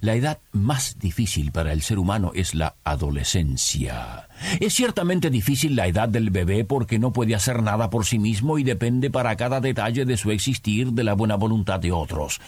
la 0.00 0.14
edad 0.14 0.38
más 0.52 0.98
difícil 0.98 1.52
para 1.52 1.72
el 1.72 1.82
ser 1.82 1.98
humano 1.98 2.32
es 2.34 2.54
la 2.54 2.76
adolescencia. 2.84 4.28
Es 4.60 4.74
ciertamente 4.74 5.30
difícil 5.30 5.76
la 5.76 5.86
edad 5.86 6.08
del 6.08 6.30
bebé 6.30 6.64
porque 6.64 6.98
no 6.98 7.12
puede 7.12 7.34
hacer 7.34 7.62
nada 7.62 7.90
por 7.90 8.04
sí 8.04 8.18
mismo 8.18 8.58
y 8.58 8.64
depende 8.64 9.10
para 9.10 9.36
cada 9.36 9.60
detalle 9.60 10.04
de 10.04 10.16
su 10.16 10.30
existir 10.30 10.92
de 10.92 11.04
la 11.04 11.14
buena 11.14 11.36
voluntad 11.36 11.80
de 11.80 11.92
otros. 11.92 12.40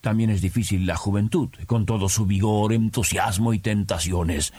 También 0.00 0.30
es 0.30 0.40
difícil 0.40 0.86
la 0.86 0.96
juventud, 0.96 1.48
con 1.66 1.84
todo 1.84 2.08
su 2.08 2.26
vigor, 2.26 2.72
entusiasmo 2.72 3.52
y 3.52 3.58
tentaciones. 3.58 4.52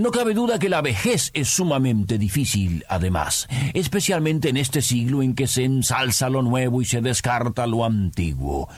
No 0.00 0.10
cabe 0.10 0.34
duda 0.34 0.58
que 0.58 0.68
la 0.68 0.80
vejez 0.80 1.30
es 1.34 1.48
sumamente 1.48 2.18
difícil, 2.18 2.84
además, 2.88 3.48
especialmente 3.74 4.48
en 4.48 4.56
este 4.56 4.80
siglo 4.80 5.22
en 5.22 5.34
que 5.34 5.46
se 5.46 5.64
ensalza 5.64 6.28
lo 6.28 6.42
nuevo 6.42 6.82
y 6.82 6.84
se 6.84 7.00
descarta 7.00 7.66
lo 7.66 7.84
antiguo. 7.84 8.68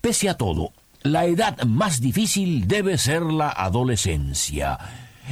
Pese 0.00 0.28
a 0.28 0.34
todo, 0.34 0.72
la 1.02 1.26
edad 1.26 1.62
más 1.64 2.00
difícil 2.00 2.66
debe 2.66 2.98
ser 2.98 3.22
la 3.22 3.50
adolescencia. 3.50 4.78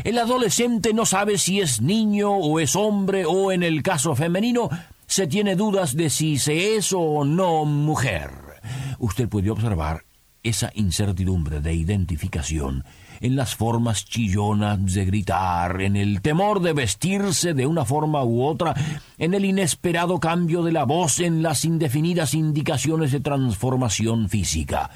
El 0.05 0.19
adolescente 0.19 0.93
no 0.95 1.07
sabe 1.07 1.39
si 1.39 1.61
es 1.61 1.81
niño 1.81 2.31
o 2.31 2.61
es 2.61 2.77
hombre 2.77 3.25
o 3.27 3.53
en 3.53 3.63
el 3.63 3.83
caso 3.83 4.15
femenino 4.15 4.71
se 5.07 5.27
tiene 5.27 5.57
dudas 5.57 5.97
de 5.97 6.11
si 6.11 6.39
se 6.39 6.77
es 6.77 6.93
o 6.93 7.25
no 7.25 7.65
mujer. 7.65 8.31
Usted 8.99 9.29
puede 9.29 9.51
observar 9.51 10.05
esa 10.43 10.71
incertidumbre 10.75 11.61
de 11.61 11.75
identificación 11.75 12.85
en 13.21 13.37
las 13.37 13.55
formas 13.55 14.07
chillonas 14.07 14.95
de 14.95 15.05
gritar, 15.05 15.83
en 15.83 15.97
el 15.97 16.23
temor 16.23 16.61
de 16.61 16.73
vestirse 16.73 17.53
de 17.53 17.67
una 17.67 17.85
forma 17.85 18.25
u 18.25 18.45
otra, 18.45 18.75
en 19.19 19.35
el 19.35 19.45
inesperado 19.45 20.19
cambio 20.19 20.63
de 20.63 20.73
la 20.73 20.85
voz, 20.85 21.21
en 21.21 21.43
las 21.43 21.67
indefinidas 21.67 22.33
indicaciones 22.33 23.13
de 23.13 23.21
transformación 23.21 24.31
física. 24.31 24.91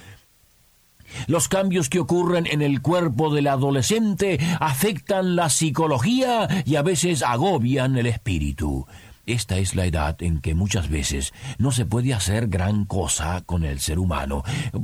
Los 1.27 1.49
cambios 1.49 1.89
que 1.89 2.01
ocurren 2.01 2.47
en 2.47 2.63
el 2.63 2.83
cuerpo 2.83 3.35
del 3.35 3.49
adolescente 3.49 4.39
afectan 4.61 5.37
la 5.37 5.49
psicología 5.49 6.49
y 6.65 6.77
a 6.77 6.83
veces 6.83 7.23
agobian 7.23 7.97
el 7.97 8.07
espíritu. 8.07 8.87
Esta 9.27 9.57
es 9.57 9.75
la 9.75 9.87
edad 9.87 10.23
en 10.23 10.41
que 10.41 10.55
muchas 10.55 10.91
veces 10.91 11.33
no 11.57 11.73
se 11.73 11.87
puede 11.87 12.13
hacer 12.13 12.49
gran 12.49 12.85
cosa 12.85 13.43
con 13.47 13.65
el 13.65 13.81
ser 13.81 13.99
humano, 13.99 14.43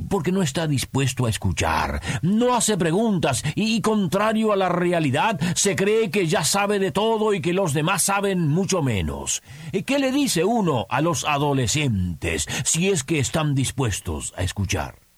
porque 0.09 0.31
no 0.31 0.41
está 0.41 0.65
dispuesto 0.65 1.27
a 1.27 1.29
escuchar, 1.29 2.01
no 2.23 2.55
hace 2.55 2.75
preguntas 2.75 3.43
y, 3.53 3.81
contrario 3.81 4.51
a 4.51 4.55
la 4.55 4.69
realidad, 4.69 5.39
se 5.55 5.75
cree 5.75 6.09
que 6.09 6.25
ya 6.25 6.43
sabe 6.43 6.79
de 6.79 6.91
todo 6.91 7.35
y 7.35 7.41
que 7.41 7.53
los 7.53 7.73
demás 7.73 8.03
saben 8.03 8.47
mucho 8.47 8.81
menos. 8.81 9.43
¿Qué 9.85 9.99
le 9.99 10.11
dice 10.11 10.43
uno 10.43 10.87
a 10.89 11.01
los 11.01 11.23
adolescentes 11.23 12.47
si 12.65 12.89
es 12.89 13.03
que 13.03 13.19
están 13.19 13.53
dispuestos 13.53 14.33
a 14.35 14.43
escuchar? 14.43 15.10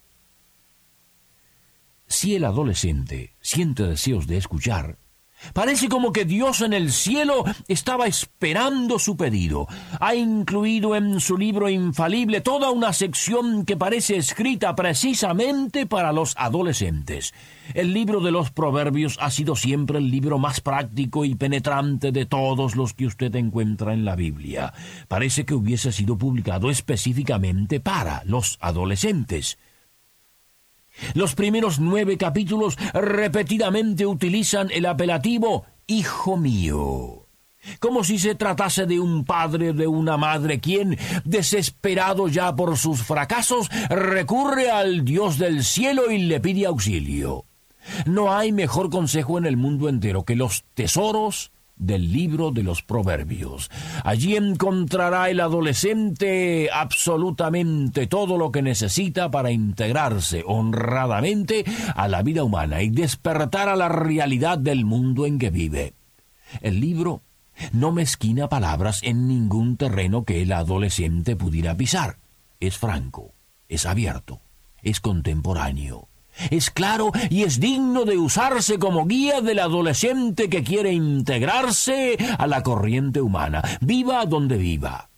Si 2.24 2.36
el 2.36 2.46
adolescente 2.46 3.36
siente 3.42 3.84
deseos 3.84 4.28
de 4.28 4.38
escuchar, 4.38 4.98
Parece 5.52 5.90
como 5.90 6.14
que 6.14 6.24
Dios 6.24 6.62
en 6.62 6.72
el 6.72 6.94
cielo 6.94 7.44
estaba 7.68 8.08
esperando 8.08 8.98
su 8.98 9.18
pedido. 9.18 9.68
Ha 10.00 10.16
incluido 10.16 10.96
en 10.96 11.20
su 11.20 11.38
libro 11.38 11.68
infalible 11.68 12.40
toda 12.40 12.72
una 12.72 12.94
sección 12.94 13.66
que 13.66 13.76
parece 13.76 14.16
escrita 14.16 14.74
precisamente 14.74 15.86
para 15.86 16.14
los 16.14 16.34
adolescentes. 16.38 17.34
El 17.74 17.94
libro 17.94 18.22
de 18.22 18.32
los 18.32 18.52
Proverbios 18.52 19.18
ha 19.20 19.30
sido 19.30 19.58
siempre 19.58 19.98
el 19.98 20.10
libro 20.10 20.40
más 20.40 20.62
práctico 20.62 21.26
y 21.26 21.36
penetrante 21.36 22.14
de 22.14 22.26
todos 22.26 22.78
los 22.78 22.94
que 22.94 23.08
usted 23.08 23.36
encuentra 23.36 23.94
en 23.94 24.06
la 24.06 24.16
Biblia. 24.16 24.74
Parece 25.10 25.44
que 25.44 25.56
hubiese 25.56 25.92
sido 25.92 26.18
publicado 26.18 26.70
específicamente 26.70 27.82
para 27.82 28.24
los 28.24 28.58
adolescentes. 28.62 29.58
Los 31.14 31.36
primeros 31.36 31.80
nueve 31.80 32.18
capítulos 32.18 32.78
repetidamente 32.94 34.06
utilizan 34.06 34.70
el 34.72 34.86
apelativo 34.86 35.66
Hijo 35.86 36.38
mío, 36.38 37.28
como 37.80 38.06
si 38.06 38.18
se 38.18 38.36
tratase 38.36 38.86
de 38.86 39.02
un 39.02 39.26
padre 39.26 39.74
de 39.74 39.86
una 39.86 40.16
madre 40.16 40.62
quien, 40.62 40.98
desesperado 41.26 42.30
ya 42.30 42.56
por 42.56 42.78
sus 42.78 43.04
fracasos, 43.04 43.70
recurre 43.90 44.72
al 44.72 45.04
Dios 45.04 45.38
del 45.38 45.66
cielo 45.66 46.10
y 46.10 46.20
le 46.20 46.40
pide 46.40 46.66
auxilio. 46.66 47.46
No 48.06 48.34
hay 48.34 48.54
mejor 48.54 48.90
consejo 48.90 49.38
en 49.38 49.46
el 49.46 49.58
mundo 49.58 49.90
entero 49.90 50.24
que 50.24 50.38
los 50.38 50.64
tesoros 50.74 51.52
del 51.76 52.12
libro 52.12 52.52
de 52.52 52.64
los 52.64 52.82
Proverbios. 52.82 53.70
Allí 54.04 54.36
encontrará 54.36 55.30
el 55.30 55.40
adolescente 55.40 56.70
absolutamente 56.72 58.08
todo 58.08 58.38
lo 58.38 58.52
que 58.52 58.62
necesita 58.62 59.32
para 59.32 59.52
integrarse 59.52 60.44
honradamente 60.46 61.66
a 61.96 62.08
la 62.08 62.22
vida 62.22 62.44
humana 62.44 62.82
y 62.82 62.90
despertar 62.90 63.70
a 63.70 63.76
la 63.76 63.90
realidad 63.90 64.58
del 64.58 64.86
mundo 64.86 65.26
en 65.26 65.40
que 65.40 65.50
vive. 65.50 65.94
El 66.62 66.80
libro 66.80 67.22
no 67.72 67.92
mezquina 67.92 68.50
palabras 68.50 69.02
en 69.04 69.28
ningún 69.28 69.78
terreno 69.78 70.24
que 70.24 70.42
el 70.42 70.52
adolescente 70.52 71.36
pudiera 71.36 71.76
pisar. 71.76 72.18
Es 72.60 72.78
franco, 72.78 73.34
es 73.68 73.86
abierto, 73.86 74.42
es 74.82 75.00
contemporáneo 75.00 76.08
es 76.50 76.70
claro 76.72 77.12
y 77.30 77.44
es 77.44 77.60
digno 77.60 78.06
de 78.06 78.18
usarse 78.18 78.80
como 78.80 79.06
guía 79.06 79.42
del 79.42 79.60
adolescente 79.60 80.50
que 80.50 80.64
quiere 80.64 80.92
integrarse 80.92 82.18
a 82.38 82.48
la 82.48 82.64
corriente 82.64 83.22
humana, 83.22 83.62
viva 83.82 84.26
donde 84.26 84.58
viva. 84.58 85.10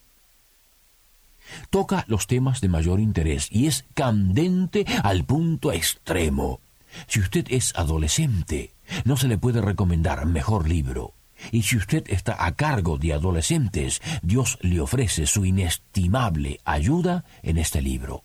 Toca 1.69 2.05
los 2.07 2.27
temas 2.27 2.61
de 2.61 2.69
mayor 2.69 2.99
interés 2.99 3.47
y 3.51 3.67
es 3.67 3.85
candente 3.93 4.85
al 5.03 5.23
punto 5.23 5.71
extremo. 5.71 6.59
Si 7.07 7.19
usted 7.19 7.45
es 7.49 7.75
adolescente, 7.75 8.73
no 9.03 9.17
se 9.17 9.27
le 9.27 9.37
puede 9.37 9.61
recomendar 9.61 10.25
mejor 10.25 10.67
libro. 10.67 11.13
Y 11.51 11.63
si 11.63 11.77
usted 11.77 12.03
está 12.07 12.45
a 12.45 12.55
cargo 12.55 12.97
de 12.97 13.13
adolescentes, 13.13 14.01
Dios 14.21 14.57
le 14.61 14.79
ofrece 14.79 15.25
su 15.25 15.45
inestimable 15.45 16.59
ayuda 16.63 17.25
en 17.43 17.57
este 17.57 17.81
libro. 17.81 18.23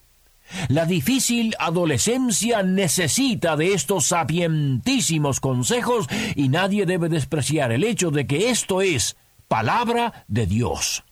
La 0.68 0.86
difícil 0.86 1.54
adolescencia 1.58 2.62
necesita 2.62 3.56
de 3.56 3.74
estos 3.74 4.06
sapientísimos 4.06 5.40
consejos 5.40 6.06
y 6.34 6.48
nadie 6.48 6.86
debe 6.86 7.08
despreciar 7.08 7.72
el 7.72 7.84
hecho 7.84 8.10
de 8.10 8.26
que 8.26 8.50
esto 8.50 8.82
es 8.82 9.16
palabra 9.48 10.24
de 10.28 10.46
Dios. 10.46 11.04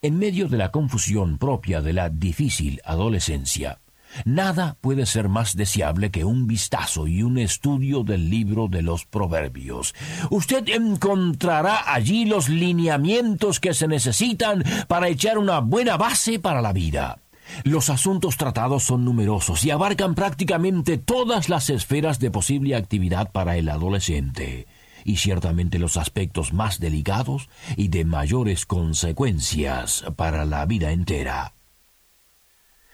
En 0.00 0.18
medio 0.18 0.48
de 0.48 0.58
la 0.58 0.70
confusión 0.70 1.38
propia 1.38 1.80
de 1.80 1.92
la 1.92 2.08
difícil 2.08 2.80
adolescencia, 2.84 3.78
nada 4.24 4.76
puede 4.80 5.06
ser 5.06 5.28
más 5.28 5.56
deseable 5.56 6.10
que 6.10 6.24
un 6.24 6.46
vistazo 6.46 7.06
y 7.06 7.22
un 7.22 7.38
estudio 7.38 8.02
del 8.02 8.28
libro 8.28 8.68
de 8.68 8.82
los 8.82 9.06
Proverbios. 9.06 9.94
Usted 10.30 10.68
encontrará 10.68 11.92
allí 11.92 12.24
los 12.24 12.48
lineamientos 12.48 13.60
que 13.60 13.74
se 13.74 13.86
necesitan 13.86 14.64
para 14.88 15.08
echar 15.08 15.38
una 15.38 15.60
buena 15.60 15.96
base 15.96 16.40
para 16.40 16.60
la 16.60 16.72
vida. 16.72 17.18
Los 17.64 17.90
asuntos 17.90 18.36
tratados 18.36 18.84
son 18.84 19.04
numerosos 19.04 19.64
y 19.64 19.70
abarcan 19.70 20.14
prácticamente 20.14 20.98
todas 20.98 21.48
las 21.48 21.70
esferas 21.70 22.18
de 22.18 22.30
posible 22.30 22.74
actividad 22.74 23.30
para 23.30 23.56
el 23.56 23.68
adolescente, 23.68 24.66
y 25.04 25.16
ciertamente 25.16 25.78
los 25.78 25.96
aspectos 25.96 26.52
más 26.52 26.80
delicados 26.80 27.48
y 27.76 27.88
de 27.88 28.04
mayores 28.04 28.66
consecuencias 28.66 30.04
para 30.16 30.44
la 30.44 30.66
vida 30.66 30.92
entera. 30.92 31.54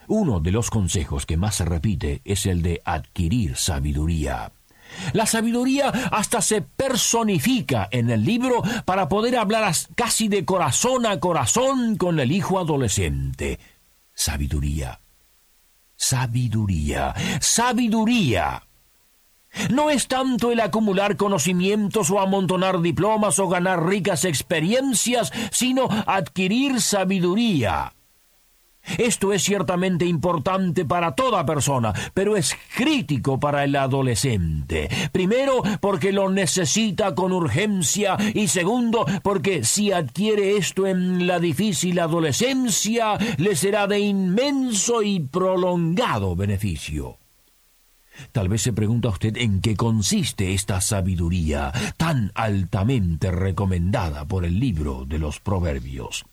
Uno 0.06 0.40
de 0.40 0.52
los 0.52 0.70
consejos 0.70 1.26
que 1.26 1.37
más 1.37 1.56
se 1.56 1.64
repite 1.66 2.22
es 2.25 2.46
el 2.46 2.62
de 2.62 2.81
adquirir 2.84 3.56
sabiduría. 3.56 4.52
La 5.12 5.26
sabiduría 5.26 5.88
hasta 5.88 6.40
se 6.40 6.62
personifica 6.62 7.88
en 7.90 8.08
el 8.08 8.25
libro 8.25 8.62
para 8.87 9.11
poder 9.11 9.37
hablar 9.37 9.70
casi 9.94 10.28
de 10.28 10.46
corazón 10.46 11.04
a 11.04 11.20
corazón 11.20 11.96
con 11.96 12.20
el 12.20 12.32
hijo 12.32 12.58
adolescente 12.58 13.58
sabiduría. 14.18 15.00
Sabiduría. 15.96 17.14
Sabiduría. 17.40 18.62
No 19.70 19.90
es 19.90 20.08
tanto 20.08 20.50
el 20.50 20.60
acumular 20.60 21.16
conocimientos 21.16 22.10
o 22.10 22.20
amontonar 22.20 22.80
diplomas 22.80 23.38
o 23.38 23.48
ganar 23.48 23.86
ricas 23.86 24.24
experiencias, 24.24 25.32
sino 25.52 25.88
adquirir 26.06 26.80
sabiduría. 26.80 27.92
Esto 28.96 29.32
es 29.32 29.43
ciertamente 29.43 30.06
importante 30.06 30.85
para 30.85 31.14
toda 31.14 31.44
persona, 31.44 31.93
pero 32.14 32.37
es 32.37 32.56
crítico 32.75 33.38
para 33.38 33.64
el 33.64 33.76
adolescente. 33.76 34.88
Primero, 35.12 35.62
porque 35.81 36.12
lo 36.12 36.31
necesita 36.31 37.14
con 37.14 37.32
urgencia 37.32 38.17
y 38.35 38.49
segundo, 38.49 39.05
porque 39.23 39.64
si 39.64 39.93
adquiere 39.93 40.56
esto 40.56 40.87
en 40.87 41.26
la 41.26 41.38
difícil 41.38 41.99
adolescencia, 41.99 43.19
le 43.37 43.56
será 43.56 43.87
de 43.87 43.99
inmenso 44.00 45.02
y 45.02 45.20
prolongado 45.20 46.35
beneficio. 46.37 47.19
Tal 48.32 48.49
vez 48.49 48.62
se 48.62 48.73
pregunta 48.73 49.08
usted 49.08 49.37
en 49.37 49.61
qué 49.61 49.76
consiste 49.76 50.52
esta 50.52 50.81
sabiduría 50.81 51.73
tan 51.96 52.32
altamente 52.35 53.31
recomendada 53.31 54.26
por 54.26 54.44
el 54.44 54.58
libro 54.58 55.05
de 55.05 55.19
los 55.19 55.40
Proverbios. 55.40 56.25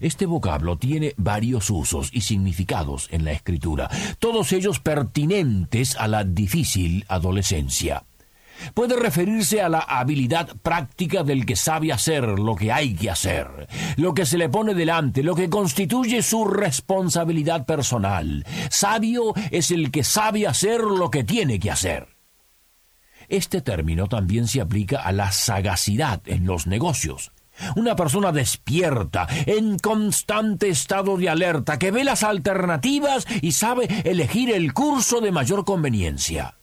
Este 0.00 0.26
vocablo 0.26 0.78
tiene 0.78 1.14
varios 1.16 1.70
usos 1.70 2.10
y 2.12 2.20
significados 2.20 3.08
en 3.10 3.24
la 3.24 3.32
escritura, 3.32 3.90
todos 4.18 4.52
ellos 4.52 4.80
pertinentes 4.80 5.96
a 5.96 6.08
la 6.08 6.24
difícil 6.24 7.04
adolescencia. 7.08 8.04
Puede 8.74 8.96
referirse 8.96 9.62
a 9.62 9.68
la 9.68 9.80
habilidad 9.80 10.56
práctica 10.62 11.22
del 11.22 11.46
que 11.46 11.56
sabe 11.56 11.92
hacer 11.92 12.24
lo 12.38 12.54
que 12.54 12.72
hay 12.72 12.94
que 12.94 13.10
hacer, 13.10 13.68
lo 13.96 14.14
que 14.14 14.26
se 14.26 14.38
le 14.38 14.48
pone 14.48 14.74
delante, 14.74 15.22
lo 15.22 15.34
que 15.34 15.48
constituye 15.48 16.22
su 16.22 16.44
responsabilidad 16.44 17.64
personal. 17.64 18.44
Sabio 18.70 19.32
es 19.50 19.70
el 19.70 19.90
que 19.90 20.04
sabe 20.04 20.46
hacer 20.46 20.80
lo 20.80 21.10
que 21.10 21.24
tiene 21.24 21.58
que 21.58 21.70
hacer. 21.70 22.08
Este 23.28 23.62
término 23.62 24.08
también 24.08 24.48
se 24.48 24.60
aplica 24.60 25.00
a 25.00 25.12
la 25.12 25.30
sagacidad 25.32 26.20
en 26.26 26.46
los 26.46 26.66
negocios. 26.66 27.32
Una 27.76 27.94
persona 27.96 28.32
despierta, 28.32 29.26
en 29.46 29.78
constante 29.78 30.68
estado 30.68 31.16
de 31.16 31.28
alerta, 31.28 31.78
que 31.78 31.90
ve 31.90 32.04
las 32.04 32.22
alternativas 32.22 33.26
y 33.42 33.52
sabe 33.52 33.88
elegir 34.04 34.50
el 34.50 34.72
curso 34.72 35.20
de 35.20 35.32
mayor 35.32 35.64
conveniencia. 35.64 36.56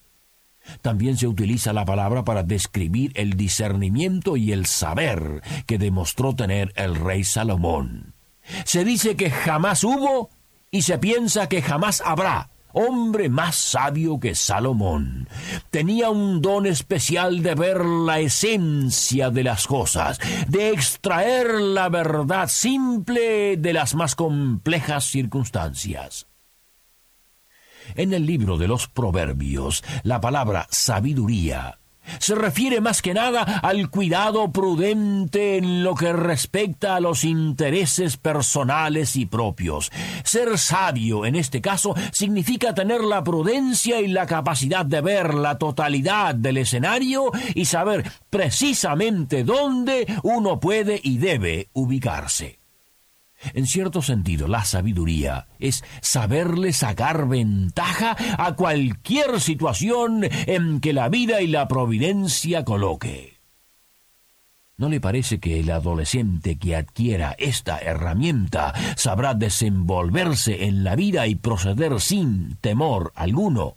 También 0.82 1.18
se 1.18 1.28
utiliza 1.28 1.72
la 1.72 1.86
palabra 1.86 2.24
para 2.24 2.44
describir 2.44 3.12
el 3.16 3.36
discernimiento 3.36 4.36
y 4.38 4.52
el 4.52 4.66
saber 4.66 5.42
que 5.66 5.78
demostró 5.78 6.36
tener 6.36 6.74
el 6.76 6.96
rey 6.96 7.24
Salomón. 7.24 8.14
Se 8.66 8.84
dice 8.84 9.16
que 9.16 9.30
jamás 9.30 9.84
hubo 9.84 10.30
y 10.72 10.82
se 10.82 10.98
piensa 10.98 11.48
que 11.48 11.62
jamás 11.62 12.02
habrá 12.06 12.50
hombre 12.78 13.28
más 13.28 13.56
sabio 13.56 14.20
que 14.20 14.36
Salomón. 14.36 15.28
Tenía 15.72 16.10
un 16.10 16.42
don 16.42 16.66
especial 16.66 17.42
de 17.42 17.56
ver 17.56 17.84
la 17.84 18.20
esencia 18.20 19.30
de 19.32 19.44
las 19.44 19.66
cosas, 19.66 20.20
de 20.48 20.70
extraer 20.70 21.60
la 21.60 21.90
verdad 21.90 22.48
simple 22.48 23.58
de 23.58 23.74
las 23.74 23.96
más 23.96 24.16
complejas 24.16 25.06
circunstancias. 25.06 26.28
En 27.96 28.14
el 28.14 28.26
libro 28.26 28.58
de 28.58 28.68
los 28.68 28.88
Proverbios, 28.88 29.84
la 30.04 30.22
palabra 30.22 30.68
sabiduría 30.70 31.80
se 32.20 32.36
refiere 32.36 32.82
más 32.82 33.02
que 33.02 33.14
nada 33.14 33.42
al 33.42 33.90
cuidado 33.90 34.52
prudente 34.52 35.58
en 35.58 35.84
lo 35.84 35.96
que 35.96 36.14
respecta 36.14 36.96
a 36.96 37.00
los 37.00 37.24
intereses 37.24 38.18
personales 38.18 39.16
y 39.16 39.26
propios. 39.26 39.92
Ser 40.24 40.58
sabio 40.58 41.26
en 41.26 41.36
este 41.36 41.62
caso 41.62 41.96
significa 42.12 42.74
tener 42.74 43.02
la 43.02 43.24
prudencia 43.24 44.02
y 44.02 44.08
la 44.08 44.26
capacidad 44.26 44.86
de 44.86 45.02
ver 45.02 45.34
la 45.34 45.58
totalidad 45.58 46.36
del 46.36 46.58
escenario 46.58 47.32
y 47.54 47.66
saber 47.66 48.10
precisamente 48.30 49.44
dónde 49.44 50.06
uno 50.24 50.60
puede 50.60 51.00
y 51.02 51.18
debe 51.18 51.70
ubicarse. 51.74 52.60
En 53.54 53.68
cierto 53.68 54.02
sentido, 54.02 54.48
la 54.48 54.66
sabiduría 54.66 55.48
es 55.60 55.84
saberle 56.02 56.74
sacar 56.74 57.28
ventaja 57.28 58.16
a 58.38 58.56
cualquier 58.56 59.40
situación 59.40 60.28
en 60.48 60.80
que 60.80 60.94
la 60.94 61.10
vida 61.10 61.42
y 61.42 61.48
la 61.48 61.68
providencia 61.68 62.66
coloque. 62.66 63.38
¿No 64.78 64.90
le 64.90 65.02
parece 65.02 65.40
que 65.40 65.60
el 65.60 65.72
adolescente 65.72 66.58
que 66.58 66.76
adquiera 66.76 67.36
esta 67.40 67.80
herramienta 67.80 68.74
sabrá 68.96 69.34
desenvolverse 69.34 70.66
en 70.66 70.84
la 70.84 70.96
vida 70.96 71.26
y 71.26 71.36
proceder 71.36 72.00
sin 72.00 72.58
temor 72.58 73.12
alguno? 73.16 73.76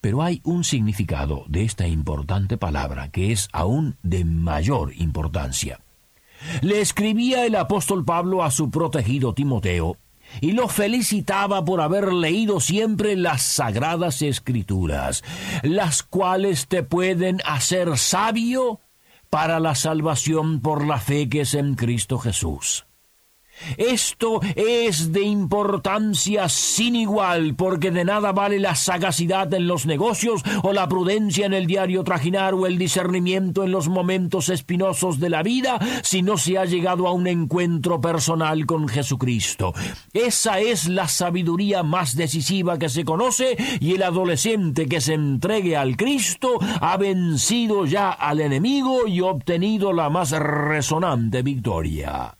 Pero 0.00 0.22
hay 0.22 0.40
un 0.44 0.64
significado 0.64 1.44
de 1.48 1.64
esta 1.64 1.86
importante 1.86 2.56
palabra 2.56 3.10
que 3.10 3.32
es 3.32 3.50
aún 3.52 3.98
de 4.02 4.24
mayor 4.24 4.94
importancia. 4.96 5.80
Le 6.62 6.80
escribía 6.80 7.46
el 7.46 7.56
apóstol 7.56 8.04
Pablo 8.04 8.42
a 8.42 8.50
su 8.50 8.70
protegido 8.70 9.34
Timoteo 9.34 9.96
y 10.40 10.52
lo 10.52 10.68
felicitaba 10.68 11.64
por 11.64 11.80
haber 11.80 12.12
leído 12.12 12.60
siempre 12.60 13.16
las 13.16 13.42
sagradas 13.42 14.22
escrituras, 14.22 15.24
las 15.62 16.02
cuales 16.02 16.68
te 16.68 16.82
pueden 16.82 17.40
hacer 17.44 17.98
sabio 17.98 18.80
para 19.28 19.60
la 19.60 19.74
salvación 19.74 20.60
por 20.60 20.86
la 20.86 20.98
fe 20.98 21.28
que 21.28 21.42
es 21.42 21.54
en 21.54 21.74
Cristo 21.74 22.18
Jesús. 22.18 22.86
Esto 23.76 24.40
es 24.54 25.12
de 25.12 25.22
importancia 25.22 26.48
sin 26.48 26.96
igual, 26.96 27.54
porque 27.54 27.90
de 27.90 28.04
nada 28.04 28.32
vale 28.32 28.58
la 28.58 28.74
sagacidad 28.74 29.52
en 29.54 29.66
los 29.66 29.86
negocios, 29.86 30.42
o 30.62 30.72
la 30.72 30.88
prudencia 30.88 31.46
en 31.46 31.54
el 31.54 31.66
diario 31.66 32.04
trajinar, 32.04 32.54
o 32.54 32.66
el 32.66 32.78
discernimiento 32.78 33.64
en 33.64 33.72
los 33.72 33.88
momentos 33.88 34.48
espinosos 34.48 35.20
de 35.20 35.30
la 35.30 35.42
vida, 35.42 35.78
si 36.02 36.22
no 36.22 36.36
se 36.38 36.58
ha 36.58 36.64
llegado 36.64 37.06
a 37.06 37.12
un 37.12 37.26
encuentro 37.26 38.00
personal 38.00 38.66
con 38.66 38.88
Jesucristo. 38.88 39.72
Esa 40.12 40.60
es 40.60 40.88
la 40.88 41.08
sabiduría 41.08 41.82
más 41.82 42.16
decisiva 42.16 42.78
que 42.78 42.88
se 42.88 43.04
conoce, 43.04 43.56
y 43.80 43.94
el 43.94 44.02
adolescente 44.02 44.86
que 44.86 45.00
se 45.00 45.14
entregue 45.14 45.76
al 45.76 45.96
Cristo 45.96 46.58
ha 46.80 46.96
vencido 46.96 47.86
ya 47.86 48.10
al 48.10 48.40
enemigo 48.40 49.06
y 49.06 49.20
obtenido 49.20 49.92
la 49.92 50.10
más 50.10 50.30
resonante 50.30 51.42
victoria. 51.42 52.39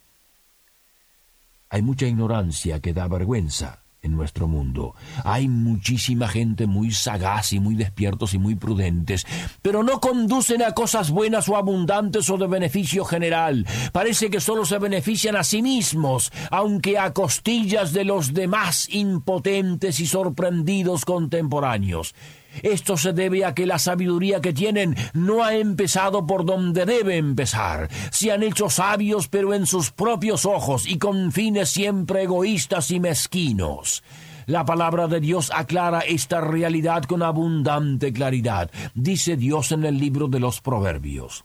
Hay 1.70 1.82
mucha 1.82 2.06
ignorancia 2.06 2.80
que 2.80 2.92
da 2.92 3.06
vergüenza 3.06 3.84
en 4.02 4.16
nuestro 4.16 4.48
mundo. 4.48 4.94
Hay 5.24 5.46
muchísima 5.46 6.26
gente 6.26 6.66
muy 6.66 6.90
sagaz 6.90 7.52
y 7.52 7.60
muy 7.60 7.76
despiertos 7.76 8.34
y 8.34 8.38
muy 8.38 8.56
prudentes, 8.56 9.26
pero 9.62 9.84
no 9.84 10.00
conducen 10.00 10.62
a 10.62 10.72
cosas 10.72 11.10
buenas 11.10 11.48
o 11.48 11.56
abundantes 11.56 12.28
o 12.28 12.36
de 12.38 12.48
beneficio 12.48 13.04
general. 13.04 13.66
Parece 13.92 14.30
que 14.30 14.40
solo 14.40 14.64
se 14.64 14.78
benefician 14.78 15.36
a 15.36 15.44
sí 15.44 15.62
mismos, 15.62 16.32
aunque 16.50 16.98
a 16.98 17.12
costillas 17.12 17.92
de 17.92 18.04
los 18.04 18.34
demás 18.34 18.88
impotentes 18.90 20.00
y 20.00 20.06
sorprendidos 20.06 21.04
contemporáneos. 21.04 22.14
Esto 22.62 22.96
se 22.96 23.12
debe 23.12 23.44
a 23.44 23.54
que 23.54 23.66
la 23.66 23.78
sabiduría 23.78 24.40
que 24.40 24.52
tienen 24.52 24.96
no 25.12 25.44
ha 25.44 25.54
empezado 25.54 26.26
por 26.26 26.44
donde 26.44 26.84
debe 26.84 27.16
empezar. 27.16 27.88
Se 28.10 28.32
han 28.32 28.42
hecho 28.42 28.70
sabios 28.70 29.28
pero 29.28 29.54
en 29.54 29.66
sus 29.66 29.90
propios 29.90 30.44
ojos 30.44 30.86
y 30.86 30.98
con 30.98 31.32
fines 31.32 31.70
siempre 31.70 32.22
egoístas 32.22 32.90
y 32.90 33.00
mezquinos. 33.00 34.02
La 34.46 34.64
palabra 34.64 35.06
de 35.06 35.20
Dios 35.20 35.52
aclara 35.54 36.00
esta 36.00 36.40
realidad 36.40 37.04
con 37.04 37.22
abundante 37.22 38.12
claridad. 38.12 38.70
Dice 38.94 39.36
Dios 39.36 39.70
en 39.70 39.84
el 39.84 39.98
libro 39.98 40.26
de 40.26 40.40
los 40.40 40.60
Proverbios. 40.60 41.44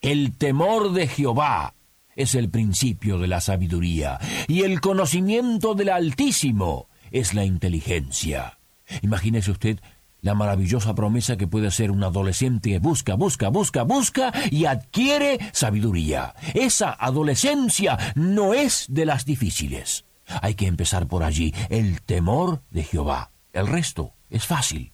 El 0.00 0.36
temor 0.36 0.92
de 0.92 1.08
Jehová 1.08 1.74
es 2.16 2.34
el 2.34 2.50
principio 2.50 3.18
de 3.18 3.28
la 3.28 3.40
sabiduría, 3.40 4.18
y 4.48 4.62
el 4.62 4.80
conocimiento 4.80 5.74
del 5.74 5.90
Altísimo 5.90 6.88
es 7.10 7.34
la 7.34 7.44
inteligencia. 7.44 8.58
Imagínese 9.02 9.50
usted 9.50 9.80
la 10.22 10.34
maravillosa 10.34 10.94
promesa 10.94 11.36
que 11.36 11.46
puede 11.46 11.70
ser 11.70 11.90
un 11.90 12.04
adolescente 12.04 12.78
busca, 12.78 13.14
busca, 13.14 13.48
busca, 13.48 13.82
busca 13.82 14.32
y 14.50 14.66
adquiere 14.66 15.38
sabiduría. 15.52 16.34
Esa 16.54 16.92
adolescencia 16.92 17.98
no 18.14 18.54
es 18.54 18.86
de 18.88 19.06
las 19.06 19.24
difíciles. 19.24 20.04
Hay 20.42 20.54
que 20.54 20.66
empezar 20.66 21.06
por 21.06 21.22
allí, 21.22 21.54
el 21.68 22.02
temor 22.02 22.62
de 22.70 22.84
Jehová. 22.84 23.32
El 23.52 23.66
resto 23.66 24.14
es 24.28 24.46
fácil. 24.46 24.92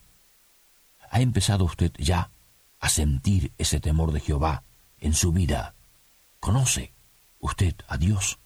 ¿Ha 1.09 1.21
empezado 1.21 1.65
usted 1.65 1.91
ya 1.97 2.31
a 2.79 2.89
sentir 2.89 3.53
ese 3.57 3.79
temor 3.79 4.11
de 4.11 4.19
Jehová 4.19 4.63
en 4.99 5.13
su 5.13 5.31
vida? 5.31 5.75
¿Conoce 6.39 6.93
usted 7.39 7.75
a 7.87 7.97
Dios? 7.97 8.39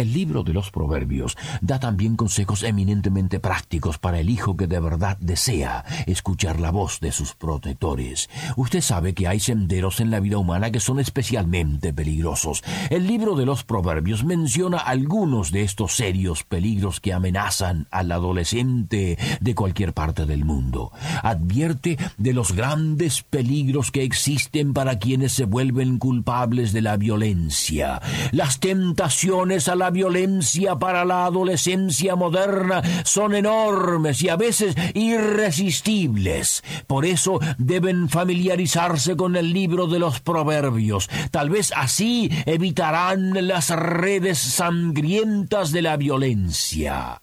El 0.00 0.14
libro 0.14 0.44
de 0.44 0.54
los 0.54 0.70
Proverbios 0.70 1.36
da 1.60 1.78
también 1.78 2.16
consejos 2.16 2.62
eminentemente 2.62 3.38
prácticos 3.38 3.98
para 3.98 4.18
el 4.18 4.30
hijo 4.30 4.56
que 4.56 4.66
de 4.66 4.80
verdad 4.80 5.18
desea 5.20 5.84
escuchar 6.06 6.58
la 6.58 6.70
voz 6.70 7.00
de 7.00 7.12
sus 7.12 7.34
protectores. 7.34 8.30
Usted 8.56 8.80
sabe 8.80 9.12
que 9.12 9.28
hay 9.28 9.40
senderos 9.40 10.00
en 10.00 10.10
la 10.10 10.20
vida 10.20 10.38
humana 10.38 10.70
que 10.70 10.80
son 10.80 11.00
especialmente 11.00 11.92
peligrosos. 11.92 12.64
El 12.88 13.06
libro 13.06 13.36
de 13.36 13.44
los 13.44 13.62
Proverbios 13.62 14.24
menciona 14.24 14.78
algunos 14.78 15.52
de 15.52 15.64
estos 15.64 15.96
serios 15.96 16.44
peligros 16.44 16.98
que 16.98 17.12
amenazan 17.12 17.86
al 17.90 18.10
adolescente 18.10 19.18
de 19.38 19.54
cualquier 19.54 19.92
parte 19.92 20.24
del 20.24 20.46
mundo. 20.46 20.92
Advierte 21.22 21.98
de 22.16 22.32
los 22.32 22.52
grandes 22.52 23.22
peligros 23.22 23.90
que 23.90 24.02
existen 24.02 24.72
para 24.72 24.98
quienes 24.98 25.34
se 25.34 25.44
vuelven 25.44 25.98
culpables 25.98 26.72
de 26.72 26.80
la 26.80 26.96
violencia, 26.96 28.00
las 28.32 28.60
tentaciones 28.60 29.68
a 29.68 29.89
violencia 29.90 30.76
para 30.76 31.04
la 31.04 31.26
adolescencia 31.26 32.16
moderna 32.16 32.82
son 33.04 33.34
enormes 33.34 34.22
y 34.22 34.28
a 34.28 34.36
veces 34.36 34.74
irresistibles. 34.94 36.62
Por 36.86 37.04
eso 37.04 37.38
deben 37.58 38.08
familiarizarse 38.08 39.16
con 39.16 39.36
el 39.36 39.52
libro 39.52 39.86
de 39.86 39.98
los 39.98 40.20
proverbios. 40.20 41.08
Tal 41.30 41.50
vez 41.50 41.72
así 41.76 42.30
evitarán 42.46 43.46
las 43.46 43.70
redes 43.70 44.38
sangrientas 44.38 45.72
de 45.72 45.82
la 45.82 45.96
violencia. 45.96 47.22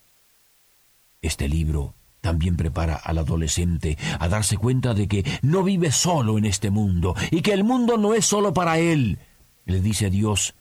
Este 1.21 1.47
libro 1.49 1.93
también 2.21 2.57
prepara 2.57 2.95
al 2.95 3.19
adolescente 3.19 3.97
a 4.19 4.27
darse 4.27 4.57
cuenta 4.57 4.93
de 4.93 5.07
que 5.07 5.23
no 5.41 5.63
vive 5.63 5.91
solo 5.91 6.37
en 6.37 6.45
este 6.45 6.69
mundo 6.69 7.15
y 7.31 7.41
que 7.41 7.53
el 7.53 7.63
mundo 7.63 7.97
no 7.97 8.13
es 8.13 8.25
solo 8.25 8.53
para 8.53 8.79
él. 8.79 9.19
Le 9.65 9.81
dice 9.81 10.09
Dios, 10.09 10.55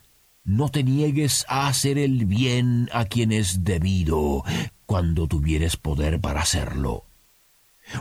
no 0.46 0.70
te 0.70 0.82
niegues 0.82 1.44
a 1.48 1.66
hacer 1.66 1.98
el 1.98 2.24
bien 2.24 2.88
a 2.92 3.04
quien 3.04 3.32
es 3.32 3.64
debido 3.64 4.44
cuando 4.86 5.26
tuvieres 5.26 5.76
poder 5.76 6.20
para 6.20 6.40
hacerlo. 6.40 7.04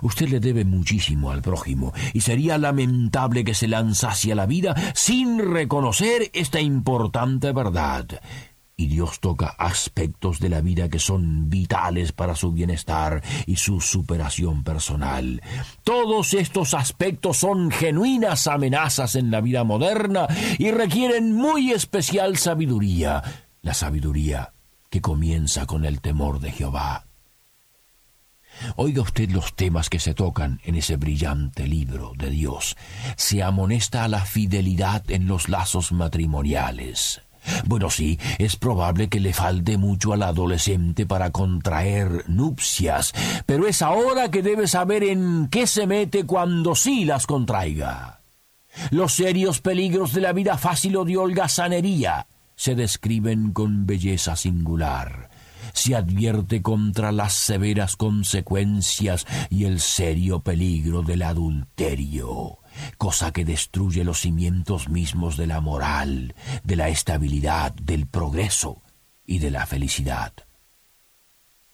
Usted 0.01 0.29
le 0.29 0.39
debe 0.39 0.63
muchísimo 0.63 1.31
al 1.31 1.41
prójimo 1.41 1.93
y 2.13 2.21
sería 2.21 2.57
lamentable 2.57 3.43
que 3.43 3.53
se 3.53 3.67
lanzase 3.67 4.31
a 4.31 4.35
la 4.35 4.45
vida 4.45 4.75
sin 4.95 5.39
reconocer 5.39 6.29
esta 6.33 6.61
importante 6.61 7.51
verdad 7.51 8.21
y 8.77 8.87
Dios 8.87 9.19
toca 9.19 9.47
aspectos 9.47 10.39
de 10.39 10.49
la 10.49 10.61
vida 10.61 10.89
que 10.89 10.99
son 10.99 11.49
vitales 11.49 12.11
para 12.11 12.35
su 12.35 12.51
bienestar 12.51 13.23
y 13.45 13.55
su 13.55 13.79
superación 13.79 14.63
personal. 14.63 15.41
Todos 15.83 16.33
estos 16.33 16.73
aspectos 16.73 17.37
son 17.37 17.71
genuinas 17.71 18.47
amenazas 18.47 19.15
en 19.15 19.31
la 19.31 19.41
vida 19.41 19.63
moderna 19.63 20.27
y 20.57 20.71
requieren 20.71 21.33
muy 21.33 21.71
especial 21.71 22.37
sabiduría, 22.37 23.23
la 23.61 23.73
sabiduría 23.73 24.53
que 24.89 25.01
comienza 25.01 25.65
con 25.65 25.85
el 25.85 26.01
temor 26.01 26.39
de 26.39 26.51
Jehová. 26.51 27.05
Oiga 28.77 29.01
usted 29.01 29.29
los 29.31 29.53
temas 29.53 29.89
que 29.89 29.99
se 29.99 30.13
tocan 30.13 30.61
en 30.63 30.75
ese 30.75 30.95
brillante 30.95 31.67
libro 31.67 32.13
de 32.17 32.29
Dios. 32.29 32.77
Se 33.17 33.43
amonesta 33.43 34.05
a 34.05 34.07
la 34.07 34.23
fidelidad 34.23 35.09
en 35.11 35.27
los 35.27 35.49
lazos 35.49 35.91
matrimoniales 35.91 37.24
bueno, 37.65 37.89
sí, 37.89 38.19
es 38.37 38.55
probable 38.55 39.09
que 39.09 39.19
le 39.19 39.33
falte 39.33 39.77
mucho 39.77 40.13
al 40.13 40.23
adolescente 40.23 41.05
para 41.05 41.31
contraer 41.31 42.23
nupcias, 42.27 43.13
pero 43.45 43.67
es 43.67 43.81
ahora 43.81 44.31
que 44.31 44.41
debe 44.41 44.67
saber 44.67 45.03
en 45.03 45.47
qué 45.49 45.67
se 45.67 45.87
mete 45.87 46.25
cuando 46.25 46.75
sí 46.75 47.05
las 47.05 47.27
contraiga. 47.27 48.21
Los 48.91 49.13
serios 49.13 49.61
peligros 49.61 50.13
de 50.13 50.21
la 50.21 50.33
vida 50.33 50.57
fácil 50.57 50.97
o 50.97 51.05
de 51.05 51.17
holgazanería 51.17 52.27
se 52.55 52.75
describen 52.75 53.51
con 53.51 53.85
belleza 53.85 54.35
singular. 54.35 55.29
Se 55.73 55.95
advierte 55.95 56.61
contra 56.61 57.11
las 57.11 57.33
severas 57.33 57.95
consecuencias 57.95 59.25
y 59.49 59.65
el 59.65 59.79
serio 59.79 60.39
peligro 60.39 61.01
del 61.01 61.21
adulterio 61.23 62.59
cosa 62.97 63.31
que 63.31 63.45
destruye 63.45 64.03
los 64.03 64.21
cimientos 64.21 64.89
mismos 64.89 65.37
de 65.37 65.47
la 65.47 65.61
moral, 65.61 66.35
de 66.63 66.75
la 66.75 66.89
estabilidad, 66.89 67.73
del 67.73 68.07
progreso 68.07 68.81
y 69.25 69.39
de 69.39 69.51
la 69.51 69.65
felicidad. 69.65 70.33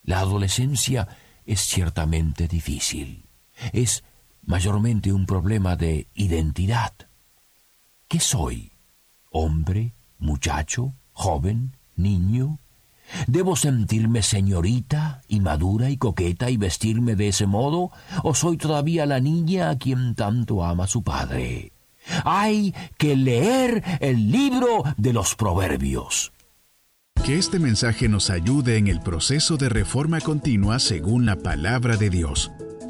La 0.03 0.19
adolescencia 0.19 1.07
es 1.45 1.61
ciertamente 1.61 2.47
difícil. 2.47 3.25
Es 3.73 4.03
mayormente 4.43 5.13
un 5.13 5.25
problema 5.25 5.75
de 5.75 6.07
identidad. 6.13 6.93
¿Qué 8.07 8.19
soy? 8.19 8.73
¿Hombre? 9.29 9.93
¿Muchacho? 10.17 10.93
¿Joven? 11.13 11.77
¿Niño? 11.95 12.59
¿Debo 13.27 13.55
sentirme 13.55 14.21
señorita 14.21 15.21
y 15.27 15.39
madura 15.39 15.89
y 15.89 15.97
coqueta 15.97 16.49
y 16.49 16.57
vestirme 16.57 17.15
de 17.15 17.29
ese 17.29 17.45
modo? 17.45 17.91
¿O 18.23 18.33
soy 18.33 18.57
todavía 18.57 19.05
la 19.05 19.19
niña 19.19 19.69
a 19.69 19.77
quien 19.77 20.15
tanto 20.15 20.63
ama 20.63 20.87
su 20.87 21.03
padre? 21.03 21.71
Hay 22.25 22.73
que 22.97 23.15
leer 23.15 23.83
el 23.99 24.31
libro 24.31 24.83
de 24.97 25.13
los 25.13 25.35
proverbios. 25.35 26.31
Que 27.23 27.37
este 27.37 27.59
mensaje 27.59 28.09
nos 28.09 28.31
ayude 28.31 28.77
en 28.77 28.87
el 28.87 28.99
proceso 28.99 29.57
de 29.57 29.69
reforma 29.69 30.19
continua 30.21 30.79
según 30.79 31.25
la 31.25 31.35
palabra 31.35 31.95
de 31.95 32.09
Dios. 32.09 32.51